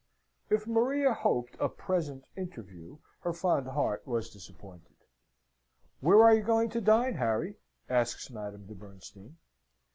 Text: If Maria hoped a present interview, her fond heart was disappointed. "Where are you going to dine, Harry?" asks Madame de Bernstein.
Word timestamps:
If 0.49 0.65
Maria 0.65 1.13
hoped 1.13 1.55
a 1.59 1.69
present 1.69 2.25
interview, 2.35 2.97
her 3.19 3.33
fond 3.33 3.67
heart 3.67 4.01
was 4.07 4.31
disappointed. 4.31 4.95
"Where 5.99 6.23
are 6.23 6.33
you 6.33 6.41
going 6.41 6.69
to 6.69 6.81
dine, 6.81 7.13
Harry?" 7.17 7.57
asks 7.87 8.31
Madame 8.31 8.65
de 8.65 8.73
Bernstein. 8.73 9.37